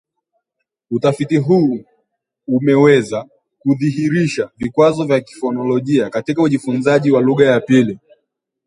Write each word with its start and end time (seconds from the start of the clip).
utafiti 0.91 1.37
huu 1.37 1.85
umeweza 2.47 3.29
kudhihirisha 3.59 4.51
vikwazo 4.57 5.05
vya 5.05 5.21
kifonolojia 5.21 6.09
katika 6.09 6.41
ujifunzaji 6.41 7.11
wa 7.11 7.21
lugha 7.21 7.45
ya 7.45 7.59
pili 7.61 7.99